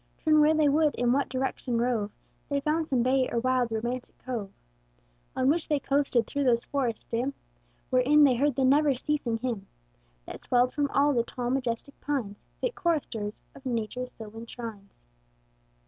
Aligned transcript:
Turn 0.17 0.39
where 0.41 0.55
they 0.55 0.67
would, 0.67 0.95
in 0.95 1.11
what 1.11 1.29
direction 1.29 1.77
rove, 1.79 2.09
They 2.49 2.59
found 2.59 2.87
some 2.87 3.03
bay, 3.03 3.29
or 3.31 3.37
wild, 3.37 3.71
romantic 3.71 4.17
cove, 4.17 4.51
On 5.35 5.47
which 5.47 5.67
they 5.67 5.79
coasted 5.79 6.25
through 6.25 6.45
those 6.45 6.65
forests 6.65 7.03
dim, 7.03 7.35
Wherein 7.91 8.23
they 8.23 8.33
heard 8.33 8.55
the 8.55 8.65
never 8.65 8.95
ceasing 8.95 9.37
hymn 9.37 9.67
That 10.25 10.43
swelled 10.43 10.73
from 10.73 10.89
all 10.89 11.13
the 11.13 11.21
tall, 11.23 11.51
majestic 11.51 12.01
pines, 12.01 12.39
Fit 12.59 12.73
choristers 12.73 13.43
of 13.53 13.63
Nature's 13.63 14.13
sylvan 14.13 14.47
shrines. 14.47 15.05